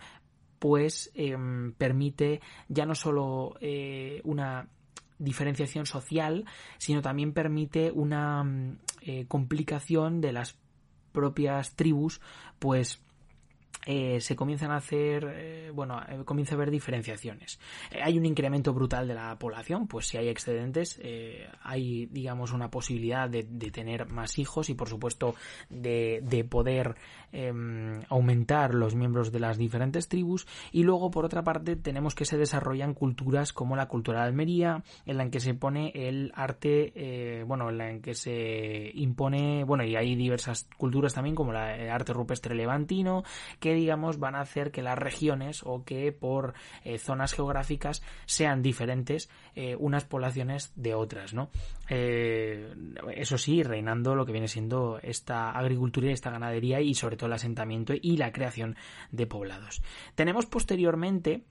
pues 0.59 1.11
em, 1.15 1.73
permite 1.75 2.41
ya 2.69 2.87
no 2.87 2.95
solo 2.95 3.55
eh, 3.61 4.21
una 4.25 4.67
diferenciación 5.19 5.85
social, 5.85 6.47
sino 6.79 7.03
también 7.03 7.33
permite 7.33 7.91
una 7.93 8.43
mm, 8.43 8.79
eh, 9.03 9.27
complicación 9.29 10.21
de 10.21 10.33
las 10.33 10.57
propias 11.13 11.77
tribus, 11.77 12.21
pues 12.59 13.05
eh, 13.87 14.21
se 14.21 14.35
comienzan 14.35 14.71
a 14.71 14.77
hacer, 14.77 15.31
eh, 15.37 15.71
bueno, 15.75 16.01
eh, 16.09 16.25
comienza 16.25 16.55
a 16.55 16.57
haber 16.57 16.71
diferenciaciones. 16.71 17.59
hay 18.03 18.19
un 18.19 18.27
incremento 18.27 18.73
brutal 18.73 19.07
de 19.07 19.15
la 19.15 19.39
población, 19.39 19.87
pues 19.87 20.07
si 20.07 20.17
hay 20.17 20.29
excedentes, 20.29 21.01
hay, 21.63 22.07
digamos, 22.07 22.53
una 22.53 22.71
posibilidad 22.71 23.29
de, 23.29 23.45
tener 23.71 24.07
más 24.07 24.39
hijos 24.39 24.71
y, 24.71 24.75
por 24.75 24.89
supuesto, 24.89 25.35
de, 25.69 26.21
de 26.23 26.45
poder 26.45 26.95
em, 27.33 28.03
aumentar 28.09 28.75
los 28.75 28.95
miembros 28.95 29.33
de 29.33 29.41
las 29.41 29.59
diferentes 29.59 30.09
tribus. 30.09 30.47
Y 30.73 30.83
luego, 30.83 31.11
por 31.11 31.25
otra 31.25 31.43
parte, 31.43 31.77
tenemos 31.77 32.15
que 32.15 32.25
se 32.25 32.37
desarrollan 32.37 32.95
culturas 32.95 33.53
como 33.53 33.77
la 33.77 33.87
cultura 33.87 34.21
de 34.21 34.27
Almería, 34.27 34.85
en 35.07 35.17
la 35.17 35.29
que 35.31 35.41
se 35.41 35.55
pone 35.55 35.93
el 35.95 36.33
arte, 36.35 37.45
bueno, 37.47 37.71
en 37.71 37.79
la 37.79 37.99
que 38.01 38.15
se 38.15 38.91
impone, 38.95 39.65
bueno, 39.65 39.85
y 39.85 39.97
hay 39.97 40.15
diversas 40.15 40.69
culturas 40.77 41.15
también, 41.15 41.35
como 41.35 41.53
la, 41.53 41.77
el 41.77 41.91
arte 41.91 42.13
rupestre 42.13 42.55
levantino, 42.55 43.25
que 43.61 43.74
digamos 43.75 44.19
van 44.19 44.35
a 44.35 44.41
hacer 44.41 44.71
que 44.71 44.83
las 44.83 44.99
regiones 44.99 45.63
o 45.65 45.85
que 45.85 46.13
por 46.13 46.55
eh, 46.85 46.99
zonas 46.99 47.33
geográficas 47.35 48.03
sean 48.27 48.63
diferentes 48.63 49.31
eh, 49.55 49.77
unas 49.79 50.05
poblaciones 50.05 50.73
de 50.77 50.95
otras, 50.95 51.35
¿no? 51.35 51.51
Eh, 51.89 52.75
eso 53.15 53.39
sí, 53.39 53.63
reinando 53.63 54.15
lo 54.15 54.27
que 54.27 54.33
viene 54.33 54.49
siendo 54.49 54.99
esta 55.03 55.51
agricultura 55.51 56.09
y 56.09 56.13
esta 56.13 56.31
ganadería 56.31 56.81
y 56.81 56.95
sobre 56.95 57.17
todo 57.17 57.27
el 57.27 57.35
asentamiento 57.35 57.93
y 58.01 58.17
la 58.17 58.33
creación 58.33 58.77
de 59.11 59.27
poblados. 59.27 59.83
Tenemos 60.15 60.47
posteriormente 60.47 61.45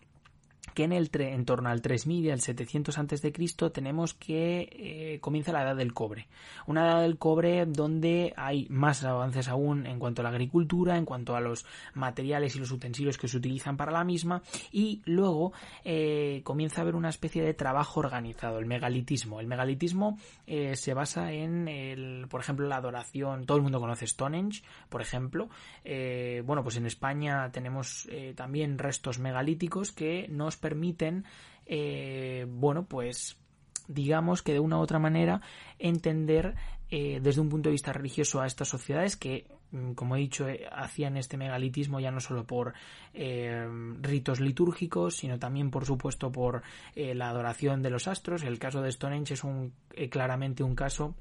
que 0.74 0.84
en 0.84 0.91
el 0.91 1.10
en 1.13 1.46
torno 1.46 1.70
al 1.70 1.82
3000 1.82 2.25
y 2.25 2.32
al 2.32 2.41
700 2.41 2.98
antes 2.98 3.22
de 3.22 3.32
Cristo 3.32 3.72
tenemos 3.72 4.13
que 4.13 4.70
eh, 4.72 5.20
comienza 5.20 5.51
la 5.51 5.63
edad 5.63 5.75
del 5.75 5.93
cobre. 5.93 6.27
Una 6.65 6.88
edad 6.88 7.01
del 7.01 7.17
cobre 7.17 7.65
donde 7.65 8.34
hay 8.36 8.67
más 8.70 9.03
avances 9.03 9.50
aún 9.50 9.86
en 9.86 10.00
cuanto 10.00 10.22
a 10.22 10.24
la 10.24 10.29
agricultura 10.29 10.98
en 10.98 11.05
cuanto 11.05 11.36
a 11.36 11.41
los 11.41 11.65
materiales 11.93 12.55
y 12.55 12.60
los 12.60 12.72
utensilios 12.72 13.17
que 13.17 13.27
se 13.27 13.38
utilizan 13.38 13.77
para 13.77 13.91
la 13.91 14.03
misma 14.03 14.41
y 14.72 15.01
luego 15.05 15.53
eh, 15.84 16.41
comienza 16.43 16.82
a 16.82 16.84
haber 16.84 16.96
una 16.96 17.10
especie 17.10 17.43
de 17.43 17.53
trabajo 17.53 18.00
organizado 18.00 18.58
el 18.58 18.65
megalitismo. 18.65 19.39
El 19.39 19.48
megalitismo 19.48 20.17
eh, 20.48 20.75
se 20.75 20.93
basa 20.93 21.32
en 21.32 21.67
el, 21.67 22.27
por 22.29 22.41
ejemplo 22.41 22.67
la 22.67 22.77
adoración. 22.77 23.46
Todo 23.46 23.58
el 23.58 23.63
mundo 23.63 23.79
conoce 23.79 24.08
Stonehenge 24.08 24.63
por 24.89 25.01
ejemplo. 25.01 25.50
Bueno 25.84 26.63
pues 26.63 26.77
en 26.77 26.86
España 26.86 27.51
tenemos 27.51 28.08
también 28.36 28.77
restos 28.77 29.20
megalíticos 29.20 29.91
que 29.91 30.27
permiten, 30.57 31.25
eh, 31.65 32.45
bueno, 32.50 32.86
pues 32.86 33.38
digamos 33.88 34.41
que 34.41 34.53
de 34.53 34.60
una 34.60 34.77
u 34.77 34.81
otra 34.81 35.00
manera 35.00 35.41
entender 35.77 36.55
eh, 36.89 37.19
desde 37.22 37.41
un 37.41 37.50
punto 37.50 37.69
de 37.69 37.74
vista 37.74 37.91
religioso 37.91 38.39
a 38.39 38.48
estas 38.48 38.69
sociedades 38.69 39.17
que 39.17 39.48
mm, 39.72 39.91
como 39.91 40.15
he 40.15 40.19
dicho 40.19 40.48
eh, 40.48 40.65
hacían 40.72 41.17
este 41.17 41.38
megalitismo 41.38 42.00
ya 42.00 42.12
no 42.12 42.22
solo 42.22 42.45
por 42.45 42.74
ritos 43.13 44.39
litúrgicos 44.39 45.17
sino 45.17 45.38
también 45.38 45.69
por 45.69 45.86
supuesto 45.86 46.31
por 46.31 46.63
la 46.95 47.29
adoración 47.29 47.81
de 47.81 47.89
los 47.89 48.07
astros. 48.07 48.43
El 48.43 48.57
caso 48.57 48.81
de 48.81 48.91
Stonehenge 48.91 49.33
es 49.33 49.43
claramente 50.10 50.63
un 50.63 50.75
caso 50.75 51.15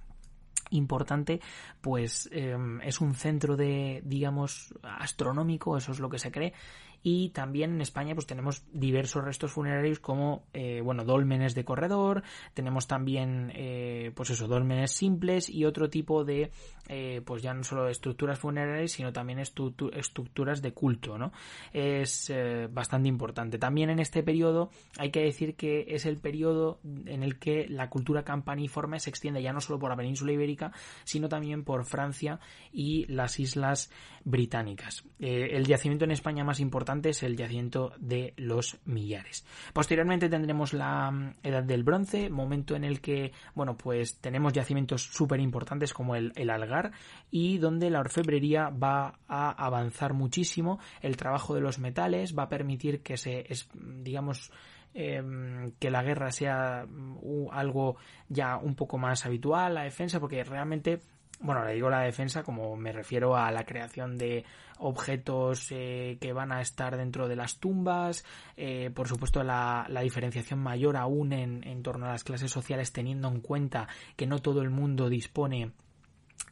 importante, 0.70 1.40
pues 1.82 2.30
es 2.32 3.00
un 3.00 3.14
centro 3.14 3.56
de, 3.56 4.00
digamos, 4.06 4.72
astronómico, 4.82 5.76
eso 5.76 5.92
es 5.92 6.00
lo 6.00 6.08
que 6.08 6.18
se 6.18 6.32
cree, 6.32 6.54
y 7.02 7.30
también 7.30 7.74
en 7.74 7.80
España 7.80 8.14
pues 8.14 8.26
tenemos 8.26 8.64
diversos 8.72 9.24
restos 9.24 9.50
funerarios 9.50 9.98
como 9.98 10.44
eh, 10.52 10.80
bueno 10.82 11.04
dólmenes 11.04 11.54
de 11.54 11.64
corredor 11.64 12.22
tenemos 12.54 12.86
también 12.86 13.52
eh, 13.54 14.12
pues 14.14 14.30
eso 14.30 14.46
dólmenes 14.46 14.92
simples 14.92 15.50
y 15.50 15.64
otro 15.64 15.90
tipo 15.90 16.24
de 16.24 16.52
eh, 16.88 17.20
pues 17.24 17.42
ya 17.42 17.54
no 17.54 17.64
solo 17.64 17.88
estructuras 17.88 18.38
funerarias 18.38 18.92
sino 18.92 19.12
también 19.12 19.40
estructuras 19.40 20.62
de 20.62 20.72
culto 20.72 21.18
no 21.18 21.32
es 21.72 22.32
bastante 22.70 23.08
importante. 23.08 23.58
También 23.58 23.90
en 23.90 23.98
este 23.98 24.22
periodo 24.22 24.70
hay 24.98 25.10
que 25.10 25.22
decir 25.22 25.54
que 25.56 25.86
es 25.88 26.06
el 26.06 26.18
periodo 26.18 26.80
en 27.06 27.22
el 27.22 27.38
que 27.38 27.66
la 27.68 27.88
cultura 27.88 28.24
campaniforme 28.24 29.00
se 29.00 29.10
extiende 29.10 29.42
ya 29.42 29.52
no 29.52 29.60
solo 29.60 29.78
por 29.78 29.90
la 29.90 29.96
península 29.96 30.32
ibérica 30.32 30.72
sino 31.04 31.28
también 31.28 31.64
por 31.64 31.84
Francia 31.84 32.40
y 32.72 33.06
las 33.06 33.40
islas 33.40 33.90
británicas. 34.24 35.04
El 35.18 35.66
yacimiento 35.66 36.04
en 36.04 36.12
España 36.12 36.44
más 36.44 36.60
importante 36.60 36.91
es 37.10 37.22
el 37.22 37.36
yacimiento 37.36 37.92
de 37.98 38.34
los 38.36 38.78
millares. 38.84 39.44
Posteriormente 39.72 40.28
tendremos 40.28 40.72
la 40.72 41.10
mm, 41.10 41.34
edad 41.42 41.62
del 41.62 41.84
bronce, 41.84 42.30
momento 42.30 42.76
en 42.76 42.84
el 42.84 43.00
que, 43.00 43.32
bueno, 43.54 43.76
pues 43.76 44.18
tenemos 44.20 44.52
yacimientos 44.52 45.02
súper 45.02 45.40
importantes 45.40 45.92
como 45.92 46.16
el, 46.16 46.32
algar 46.50 46.92
y 47.30 47.58
donde 47.58 47.88
la 47.90 48.00
orfebrería 48.00 48.68
va 48.68 49.18
a 49.28 49.50
avanzar 49.50 50.12
muchísimo, 50.12 50.78
el 51.00 51.16
trabajo 51.16 51.54
de 51.54 51.60
los 51.60 51.78
metales 51.78 52.36
va 52.36 52.44
a 52.44 52.48
permitir 52.48 53.02
que 53.02 53.16
se, 53.16 53.46
digamos, 53.74 54.50
em, 54.92 55.72
que 55.78 55.90
la 55.90 56.02
guerra 56.02 56.30
sea 56.30 56.84
mm, 56.86 57.48
algo 57.50 57.96
ya 58.28 58.56
un 58.58 58.74
poco 58.74 58.98
más 58.98 59.24
habitual, 59.24 59.74
la 59.74 59.84
defensa, 59.84 60.20
porque 60.20 60.44
realmente 60.44 61.00
bueno, 61.42 61.64
le 61.64 61.74
digo 61.74 61.90
la 61.90 62.00
defensa 62.00 62.42
como 62.42 62.76
me 62.76 62.92
refiero 62.92 63.36
a 63.36 63.50
la 63.50 63.64
creación 63.64 64.16
de 64.16 64.44
objetos 64.78 65.68
eh, 65.70 66.18
que 66.20 66.32
van 66.32 66.52
a 66.52 66.60
estar 66.60 66.96
dentro 66.96 67.28
de 67.28 67.36
las 67.36 67.58
tumbas, 67.58 68.24
eh, 68.56 68.90
por 68.94 69.08
supuesto 69.08 69.42
la, 69.42 69.86
diferenciación 70.02 70.58
mayor 70.58 70.96
aún 70.96 71.32
en, 71.32 71.66
en 71.66 71.82
torno 71.82 72.06
a 72.06 72.12
las 72.12 72.24
clases 72.24 72.50
sociales 72.50 72.92
teniendo 72.92 73.28
en 73.28 73.40
cuenta 73.40 73.88
que 74.16 74.26
no 74.26 74.40
todo 74.40 74.62
el 74.62 74.70
mundo 74.70 75.08
dispone 75.08 75.72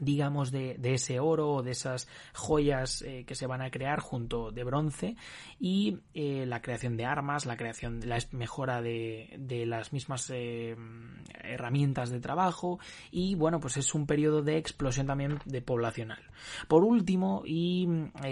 digamos 0.01 0.51
de, 0.51 0.77
ese 0.83 1.19
oro 1.19 1.53
o 1.53 1.63
de 1.63 1.71
esas 1.71 2.09
joyas 2.33 3.03
eh, 3.03 3.23
que 3.25 3.35
se 3.35 3.47
van 3.47 3.61
a 3.61 3.69
crear 3.69 3.99
junto 3.99 4.51
de 4.51 4.63
bronce. 4.63 5.15
Y 5.59 5.99
eh, 6.13 6.45
la 6.47 6.61
creación 6.61 6.97
de 6.97 7.05
armas 7.05 7.45
la 7.45 7.55
creación 7.55 8.01
la 8.03 8.17
mejora 8.31 8.81
de, 8.81 9.35
de 9.37 9.65
las 9.65 9.93
mismas 9.93 10.29
eh, 10.33 10.75
herramientas 11.43 12.09
de 12.09 12.19
trabajo. 12.19 12.79
Y 13.11 13.35
bueno 13.35 13.59
pues 13.59 13.77
es 13.77 13.93
un 13.93 14.07
periodo 14.07 14.41
de 14.41 14.57
explosión 14.57 15.05
también 15.05 15.39
de 15.45 15.61
poblacional. 15.61 16.23
Por 16.67 16.83
último 16.83 17.43
y 17.45 17.87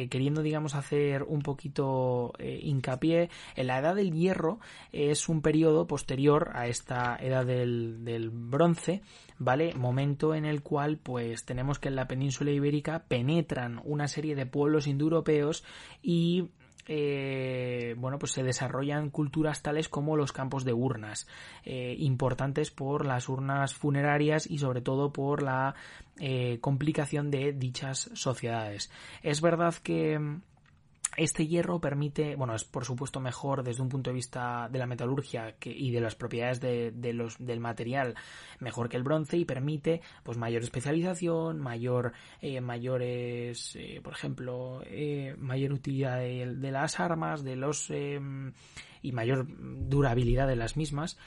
queriendo 0.10 0.42
digamos 0.42 0.74
hacer 0.74 1.22
un 1.22 1.42
poquito 1.42 2.34
hincapié 2.40 3.30
en 3.56 3.68
la 3.68 3.78
edad 3.78 3.96
del 3.96 4.12
hierro 4.12 4.60
es 4.92 5.30
un 5.30 5.42
periodo 5.42 5.86
posterior 5.86 6.50
a 6.56 6.68
esta 6.68 7.16
edad 7.18 7.46
del, 7.46 8.04
del 8.04 8.32
bronce 8.32 9.04
vale 9.40 9.74
momento 9.74 10.36
en 10.36 10.46
el 10.46 10.62
cual 10.62 10.98
pues 10.98 11.46
tenemos 11.46 11.80
que 11.80 11.88
en 11.88 11.96
la 11.96 12.08
península 12.08 12.52
ibérica 12.52 13.06
penetran 13.08 13.82
una 13.84 14.08
serie 14.08 14.36
de 14.36 14.46
pueblos 14.46 14.86
indoeuropeos 14.86 15.64
y 16.04 16.52
eh, 16.92 17.94
bueno, 18.00 18.18
pues 18.18 18.32
se 18.32 18.42
desarrollan 18.42 19.12
culturas 19.12 19.62
tales 19.62 19.90
como 19.90 20.18
los 20.18 20.32
campos 20.32 20.66
de 20.66 20.74
urnas, 20.74 21.28
eh, 21.64 21.96
importantes 22.00 22.72
por 22.72 23.06
las 23.06 23.30
urnas 23.30 23.76
funerarias 23.76 24.50
y 24.50 24.58
sobre 24.58 24.82
todo 24.82 25.14
por 25.14 25.44
la 25.44 25.76
eh, 26.18 26.58
complicación 26.62 27.30
de 27.30 27.54
dichas 27.54 28.10
sociedades. 28.14 28.92
Es 29.22 29.40
verdad 29.40 29.76
que 29.84 30.40
este 31.20 31.48
hierro 31.48 31.80
permite, 31.80 32.36
bueno, 32.36 32.56
es 32.56 32.64
por 32.64 32.86
supuesto 32.86 33.20
mejor 33.20 33.64
desde 33.64 33.82
un 33.82 33.90
punto 33.90 34.10
de 34.10 34.16
vista 34.16 34.70
de 34.72 34.80
la 34.80 34.88
metalurgia 34.88 35.56
y 35.64 35.92
de 35.92 36.02
las 36.02 36.16
propiedades 36.16 36.62
de, 36.62 36.92
del 36.92 37.60
material, 37.60 38.16
mejor 38.60 38.88
que 38.88 38.98
el 38.98 39.04
bronce 39.04 39.38
y 39.38 39.46
permite 39.46 40.02
pues 40.24 40.38
mayor 40.38 40.64
especialización, 40.64 41.60
mayor, 41.60 42.14
eh, 42.42 42.62
mayores, 42.62 43.76
eh, 43.76 44.00
por 44.02 44.14
ejemplo, 44.14 44.82
eh, 44.86 45.36
mayor 45.38 45.74
utilidad 45.74 46.20
de, 46.20 46.56
de, 46.56 46.72
las 46.72 47.00
armas, 47.00 47.44
de 47.44 47.56
los 47.56 47.92
y 49.02 49.12
mayor 49.12 49.46
durabilidad 49.50 50.48
de 50.48 50.56
las 50.56 50.78
mismas 50.78 51.18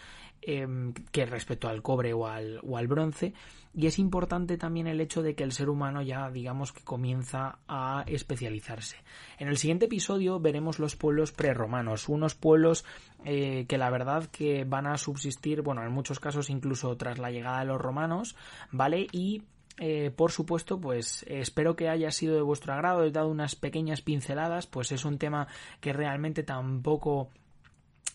Em, 0.45 0.93
que 1.13 1.25
respecto 1.25 1.69
al 1.69 1.83
cobre 1.83 2.13
o 2.15 2.27
al, 2.27 2.59
o 2.65 2.77
al 2.77 2.89
bronce 2.89 3.33
y 3.75 3.87
es 3.87 4.01
importante 4.01 4.59
también 4.59 4.89
el 4.89 5.01
hecho 5.01 5.23
de 5.23 5.37
que 5.37 5.45
el 5.45 5.53
ser 5.53 5.69
humano 5.69 6.03
ya 6.03 6.29
digamos 6.33 6.73
que 6.73 6.83
comienza 6.83 7.61
a 7.69 8.03
especializarse. 8.09 8.97
En 9.39 9.47
el 9.47 9.57
siguiente 9.57 9.85
episodio 9.85 10.41
veremos 10.41 10.81
los 10.81 10.97
pueblos 10.97 11.31
prerromanos, 11.31 12.09
unos 12.09 12.35
pueblos 12.35 12.85
eh, 13.25 13.67
que 13.69 13.79
la 13.79 13.89
verdad 13.91 14.27
que 14.33 14.65
van 14.65 14.89
a 14.89 14.99
subsistir, 14.99 15.63
bueno, 15.63 15.85
en 15.85 15.93
muchos 15.93 16.19
casos 16.19 16.51
incluso 16.51 16.97
tras 16.97 17.21
la 17.21 17.31
llegada 17.31 17.61
de 17.61 17.67
los 17.67 17.81
romanos, 17.81 18.35
¿vale? 18.73 19.07
Y 19.13 19.45
eh, 19.79 20.11
por 20.11 20.33
supuesto, 20.33 20.81
pues 20.81 21.25
espero 21.29 21.77
que 21.77 21.89
haya 21.89 22.11
sido 22.11 22.35
de 22.35 22.43
vuestro 22.43 22.73
agrado, 22.73 23.05
he 23.05 23.13
dado 23.13 23.29
unas 23.29 23.55
pequeñas 23.55 24.03
pinceladas, 24.03 24.67
pues 24.67 24.91
es 24.91 25.05
un 25.05 25.19
tema 25.19 25.47
que 25.81 25.93
realmente 25.93 26.43
tampoco 26.43 27.31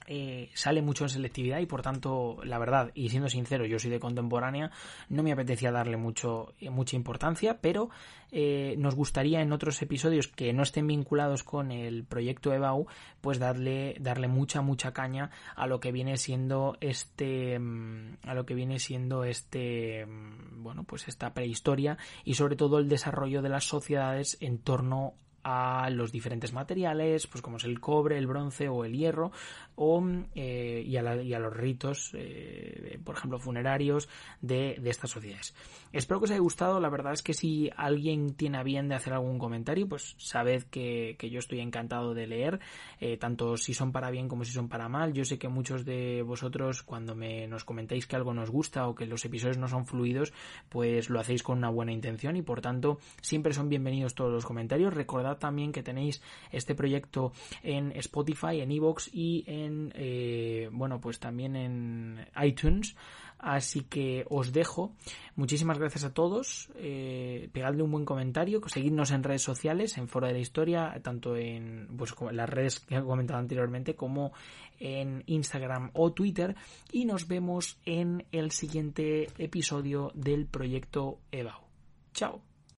eh, 0.10 0.50
sale 0.54 0.82
mucho 0.82 1.04
en 1.04 1.10
selectividad 1.10 1.60
y 1.60 1.66
por 1.66 1.82
tanto, 1.82 2.38
la 2.46 2.58
verdad, 2.58 2.92
y 2.94 3.10
siendo 3.10 3.28
sincero, 3.28 3.66
yo 3.66 3.78
soy 3.78 3.92
de 3.92 4.00
contemporánea, 4.00 4.72
no 5.10 5.22
me 5.22 5.34
apetecía 5.34 5.70
darle 5.70 5.98
mucho, 5.98 6.54
eh, 6.62 6.70
mucha 6.70 6.96
importancia, 6.96 7.60
pero 7.60 7.90
eh, 8.32 8.76
nos 8.78 8.96
gustaría 8.96 9.42
en 9.42 9.52
otros 9.52 9.82
episodios 9.82 10.30
que 10.30 10.54
no 10.54 10.64
estén 10.64 10.88
vinculados 10.88 11.44
con 11.44 11.72
el 11.72 12.06
proyecto 12.06 12.54
EBAU, 12.54 12.88
pues 13.20 13.38
darle, 13.38 13.98
darle 14.00 14.30
mucha, 14.30 14.62
mucha 14.62 14.94
caña 14.94 15.30
a 15.58 15.68
lo 15.68 15.82
que 15.82 15.92
viene 15.92 16.16
siendo 16.16 16.78
este, 16.80 17.60
mm, 17.60 18.20
a 18.24 18.34
lo 18.34 18.46
que 18.46 18.56
viene 18.56 18.80
siendo 18.80 19.26
este, 19.26 20.06
mm, 20.06 20.64
bueno, 20.64 20.86
pues 20.86 21.10
esta 21.10 21.34
prehistoria 21.34 21.98
y 22.24 22.36
sobre 22.36 22.56
todo 22.56 22.80
el 22.80 22.88
desarrollo 22.88 23.42
de 23.42 23.50
las 23.50 23.66
sociedades 23.66 24.38
en 24.40 24.60
torno 24.60 25.16
a 25.50 25.90
los 25.90 26.12
diferentes 26.12 26.52
materiales, 26.52 27.26
pues 27.26 27.42
como 27.42 27.56
es 27.56 27.64
el 27.64 27.80
cobre, 27.80 28.18
el 28.18 28.28
bronce 28.28 28.68
o 28.68 28.84
el 28.84 28.92
hierro, 28.92 29.32
o, 29.76 30.04
eh, 30.36 30.84
y, 30.86 30.98
a 30.98 31.40
los 31.40 31.56
ritos, 31.56 32.12
eh, 32.16 33.00
por 33.02 33.16
ejemplo, 33.16 33.40
funerarios 33.40 34.10
de, 34.42 34.78
estas 34.84 35.12
sociedades. 35.12 35.56
Espero 35.94 36.20
que 36.20 36.26
os 36.26 36.32
haya 36.32 36.42
gustado. 36.42 36.82
La 36.82 36.90
verdad 36.90 37.14
es 37.14 37.22
que 37.22 37.34
si 37.34 37.70
alguien 37.78 38.34
tiene 38.36 38.58
a 38.58 38.64
bien 38.64 38.90
de 38.90 38.96
hacer 38.96 39.14
algún 39.14 39.40
comentario, 39.40 39.88
pues 39.88 40.16
sabed 40.18 40.64
que, 40.64 41.16
yo 41.32 41.40
estoy 41.40 41.62
encantado 41.62 42.14
de 42.14 42.28
leer, 42.28 42.60
eh, 43.00 43.16
tanto 43.16 43.56
si 43.56 43.74
son 43.74 43.94
para 43.94 44.12
bien 44.12 44.28
como 44.28 44.44
si 44.44 44.52
son 44.52 44.68
para 44.68 44.90
mal. 44.90 45.14
Yo 45.14 45.24
sé 45.24 45.38
que 45.38 45.48
muchos 45.48 45.86
de 45.86 46.24
vosotros, 46.24 46.84
cuando 46.84 47.16
me, 47.16 47.48
nos 47.48 47.64
comentáis 47.64 48.06
que 48.06 48.18
algo 48.18 48.34
nos 48.34 48.50
gusta 48.50 48.88
o 48.88 48.96
que 48.96 49.06
los 49.06 49.24
episodios 49.24 49.58
no 49.58 49.70
son 49.70 49.86
fluidos, 49.86 50.34
pues 50.68 51.10
lo 51.10 51.22
hacéis 51.22 51.42
con 51.42 51.60
una 51.60 51.70
buena 51.70 51.94
intención 51.94 52.36
y 52.36 52.42
por 52.42 52.60
tanto 52.60 53.00
siempre 53.22 53.54
son 53.54 53.70
bienvenidos 53.70 54.14
todos 54.14 54.34
los 54.34 54.46
comentarios. 54.46 54.94
Recordad 54.94 55.37
también 55.38 55.72
que 55.72 55.84
tenéis 55.84 56.22
este 56.52 56.76
proyecto 56.76 57.32
en 57.64 57.92
Spotify, 57.94 58.62
en 58.62 58.72
Evox 58.72 59.10
y 59.14 59.44
en, 59.48 59.94
eh, 59.96 60.70
bueno, 60.72 61.00
pues 61.00 61.20
también 61.20 61.56
en 61.56 62.26
iTunes. 62.42 62.96
Así 63.40 63.82
que 63.82 64.26
os 64.30 64.52
dejo. 64.52 64.96
Muchísimas 65.36 65.78
gracias 65.78 66.04
a 66.04 66.14
todos. 66.14 66.70
Eh, 66.76 67.50
pegadle 67.54 67.84
un 67.84 67.92
buen 67.92 68.06
comentario. 68.06 68.62
Seguidnos 68.68 69.12
en 69.12 69.24
redes 69.24 69.44
sociales, 69.44 69.98
en 69.98 70.08
Foro 70.08 70.28
de 70.28 70.34
la 70.34 70.40
Historia, 70.40 71.00
tanto 71.04 71.36
en 71.36 71.88
pues, 71.98 72.16
las 72.32 72.50
redes 72.50 72.80
que 72.80 72.96
he 72.96 73.04
comentado 73.04 73.40
anteriormente 73.40 73.96
como 73.96 74.34
en 74.80 75.24
Instagram 75.28 75.92
o 75.94 76.14
Twitter. 76.14 76.56
Y 76.92 77.06
nos 77.06 77.28
vemos 77.28 77.78
en 77.86 78.26
el 78.32 78.52
siguiente 78.52 79.28
episodio 79.38 80.12
del 80.16 80.48
proyecto 80.48 81.20
EVAU. 81.32 81.62
Chao. 82.14 82.47